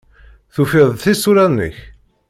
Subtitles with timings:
[0.53, 1.77] Tufiḍ-d tisura-nnek?